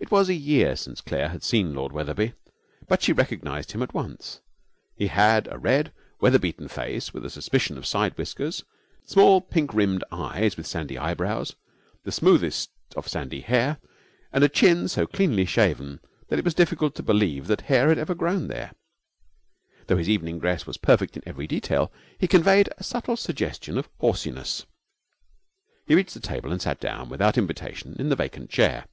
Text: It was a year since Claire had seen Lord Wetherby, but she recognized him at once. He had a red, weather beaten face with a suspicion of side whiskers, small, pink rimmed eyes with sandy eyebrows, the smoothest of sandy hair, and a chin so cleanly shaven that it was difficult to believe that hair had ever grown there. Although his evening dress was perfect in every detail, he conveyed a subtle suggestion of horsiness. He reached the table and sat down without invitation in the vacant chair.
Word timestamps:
It 0.00 0.12
was 0.12 0.28
a 0.30 0.34
year 0.34 0.74
since 0.76 1.00
Claire 1.02 1.28
had 1.30 1.42
seen 1.42 1.74
Lord 1.74 1.90
Wetherby, 1.92 2.32
but 2.86 3.02
she 3.02 3.12
recognized 3.12 3.72
him 3.72 3.82
at 3.82 3.92
once. 3.92 4.40
He 4.94 5.08
had 5.08 5.46
a 5.50 5.58
red, 5.58 5.92
weather 6.20 6.38
beaten 6.38 6.68
face 6.68 7.12
with 7.12 7.24
a 7.26 7.30
suspicion 7.30 7.76
of 7.76 7.84
side 7.84 8.16
whiskers, 8.16 8.64
small, 9.04 9.40
pink 9.42 9.74
rimmed 9.74 10.04
eyes 10.12 10.56
with 10.56 10.68
sandy 10.68 10.96
eyebrows, 10.96 11.56
the 12.04 12.12
smoothest 12.12 12.70
of 12.96 13.08
sandy 13.08 13.40
hair, 13.42 13.78
and 14.32 14.42
a 14.44 14.48
chin 14.48 14.86
so 14.88 15.04
cleanly 15.06 15.44
shaven 15.44 16.00
that 16.28 16.38
it 16.38 16.44
was 16.44 16.54
difficult 16.54 16.94
to 16.94 17.02
believe 17.02 17.46
that 17.48 17.62
hair 17.62 17.88
had 17.88 17.98
ever 17.98 18.14
grown 18.14 18.46
there. 18.46 18.72
Although 19.82 19.98
his 19.98 20.08
evening 20.08 20.38
dress 20.38 20.64
was 20.64 20.76
perfect 20.78 21.16
in 21.18 21.24
every 21.26 21.48
detail, 21.48 21.92
he 22.18 22.28
conveyed 22.28 22.72
a 22.78 22.84
subtle 22.84 23.16
suggestion 23.16 23.76
of 23.76 23.90
horsiness. 23.98 24.64
He 25.86 25.96
reached 25.96 26.14
the 26.14 26.20
table 26.20 26.50
and 26.52 26.62
sat 26.62 26.78
down 26.80 27.08
without 27.10 27.36
invitation 27.36 27.96
in 27.98 28.08
the 28.10 28.16
vacant 28.16 28.48
chair. 28.48 28.86